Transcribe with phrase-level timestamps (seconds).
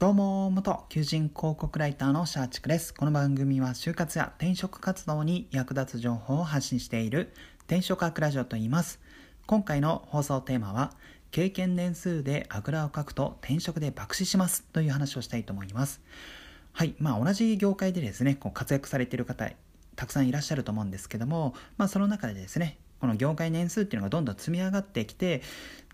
[0.00, 2.94] どうも、元求人広告ライターのシャーチクです。
[2.94, 7.34] この番組は就活や転職活動に役立つ情報を発信している
[7.66, 8.98] 転職学ラジオと言います。
[9.44, 10.94] 今回の放送テーマは、
[11.32, 16.00] 経験年数であぐらをかくと転職で爆死しますという話をしたいと思います。
[16.72, 19.50] はい、まあ同じ業界でですね、こう活躍されている方、
[19.96, 25.42] たくさんいらっしゃると思うんですけども、まあその中でですね、この業界年数っていうのがどんどん積み上がってきて、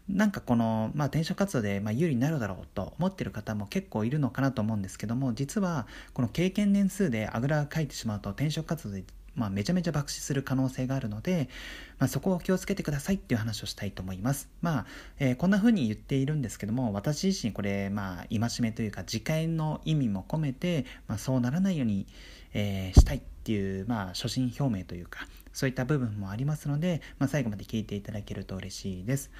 [0.09, 9.05] なんかこの、まあ、転職活動でま有利になるだろうと思ってる方も結構いるのかなと思うんですけども実はこの経験年数であぐらがかいてしまうと転職活動で
[9.37, 11.51] まあ、めちゃめちゃ爆死する可能性があるので、
[11.99, 14.49] まあ、そこを気をつけてくださいっていう話をしたいと思います。
[14.63, 14.87] まあ、
[15.19, 22.07] えー、こんな風に言っているんですけども、私自身これ、まあ、戒めというか、次回の意味も込めて、まあ、そうならないように、
[22.55, 29.31] えー、したいっていう、まあ、初心表明というか、そういった部分もありますので、まあ、最後まで聞いていただけると嬉しいです。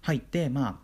[0.00, 0.22] はい。
[0.30, 0.76] で、まあ、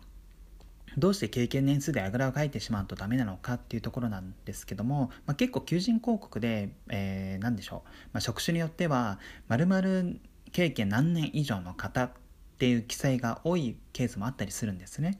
[0.99, 10.19] どうして経験年数であぐらをかいてしまうとダメなのかっていうところなんですけども、まあ、結構求人広告で、えー、何でしょう、まあ、職種によっては〇〇
[10.51, 12.11] 経験何年以上の方っ
[12.59, 15.19] ていう記載が多いケースもあったりするんですね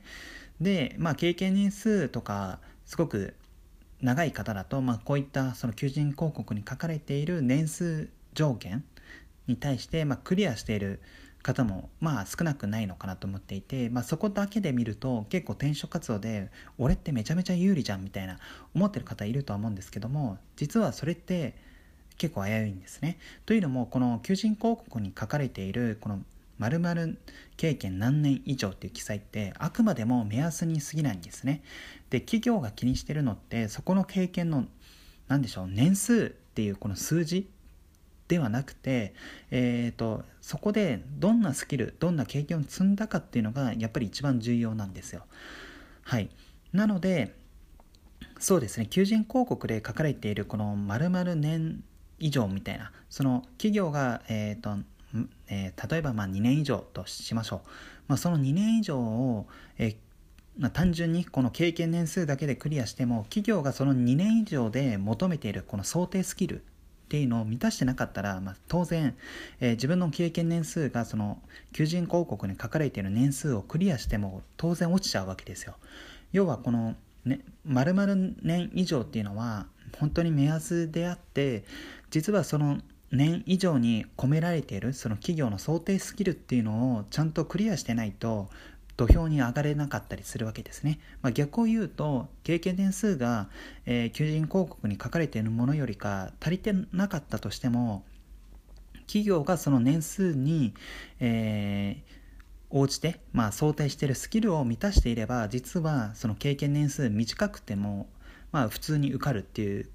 [0.61, 3.33] で、まあ、経験年数とかすごく
[4.01, 8.83] 長い方だと、まあ、こういったその求人広告に書かれている年数上限
[9.47, 11.01] に対して、まあ、クリアしている
[11.43, 18.39] 方もまあ少なくないのかなと思っていて、まあ、そこだけで見ると結構転職活動で俺ってめちゃめちゃ有利じゃんみたいな
[18.73, 21.55] 思ってる方いるとは思うんですけども実はそれって
[22.17, 23.17] 結構危ういんですね。
[23.45, 26.21] というのもこの求人広告に書かれているこの
[26.59, 27.17] 〇〇
[27.57, 31.63] 経験何年以上っていう記載ってあくまでも目安に過ぎないんですね。
[32.09, 34.65] で企業が気にしてるのってそこの経験の
[35.27, 37.49] 何でしょう年数っていうこの数字
[38.27, 39.13] ではなくて、
[39.51, 45.25] えーと、そこでどんなスキルどんな経験を積んだかっていうのがやっぱり一番重要なんですよ。
[46.03, 46.29] はい、
[46.71, 47.35] なので
[48.39, 48.87] そうですね。
[48.87, 51.83] 求人広告で書かれているこの〇〇年
[52.19, 54.83] 以上みたいなその企業が、えーと
[55.47, 57.69] えー、例えばま2年以上としましょう、
[58.07, 59.47] まあ、その2年以上を、
[59.77, 59.95] えー
[60.57, 66.63] まあ、単純にこの経験年数だけでクリアしても企業がその2年以上で求めているこの想定スキル
[67.03, 69.15] っていうのを満たしてなかったら、まあ、当然、
[69.59, 71.41] えー、自分の経験年数がその
[71.73, 75.75] 求人広告に書かれている年数をクリアしても当然落ちちゃうわけですよ。
[76.31, 79.67] 要はこの、ね、〇〇年以上っていうのは
[79.99, 81.63] 本当に目安であって
[82.09, 82.79] 実はその
[83.11, 88.49] 年以上に込められているその企業の想定スキルっていうのをちゃんとクリアしてないと
[88.95, 90.99] 土俵に上がれなかったりするわけですね。
[91.21, 93.49] まあ、逆を言うと、経験年数が、
[93.85, 98.03] えー、求人広告に書かれているものよりか足りてなかったとしても、
[99.07, 100.73] 企業がその年数に、
[101.19, 108.07] えー、応じて、まあ、想定しているスキルを満たしていれば、実はその経験年数短くても、
[108.51, 109.89] まあ、普通に受かるっていう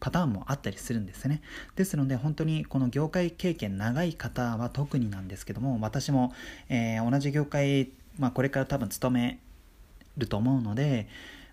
[0.00, 1.42] パターンもあったりするんですね。
[1.76, 6.32] ですので本当にこの業界経験長い方は特になんですけども私も、
[6.68, 9.38] えー、同じ業界まあ、これから多分勤め
[10.16, 11.08] ると思うので、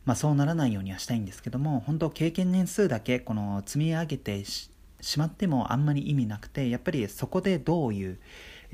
[0.06, 4.70] まあ、そうならないようにはしたいんですけども本当経験年数だけこの積み上げてし
[5.18, 8.20] まってもあんまり意味なくてやっぱりそこでどういう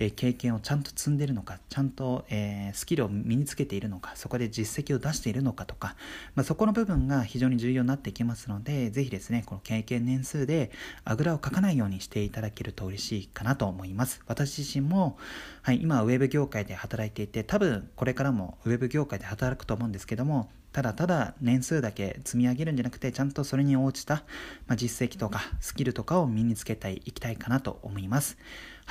[0.04, 5.96] え経験をちゃんと積んでるのかちゃんと、えスキルを身につけているのかそこで実績を出しているのかとか、
[6.36, 10.72] まあ、そこの部分が非常に重要になってきますのでぜひですねこの経験年数で
[11.04, 14.22] あぐらをかかないようにしていただけると嬉しいかなと思います。
[14.26, 15.18] 私自身も、
[15.62, 24.24] はい、今はウェブ業界で働いていて多分これからもウェブ業界で働くと思うんですけどもただただ年数だけ積み上げるんじゃなくてちゃんとそれに応じた、
[24.68, 28.38] まあ、実績とかスキルとかを身につけていきたいかなと思います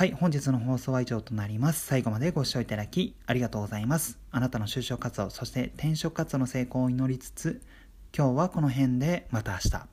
[0.00, 1.84] はい、本日の放送は以上となります。
[1.84, 4.18] 最後までご視聴いただきありがとうございます。
[4.30, 7.60] あなたの就職活動、そして転職活動の成功を祈りつつ、
[8.16, 9.90] 今日はこの辺でまた明日。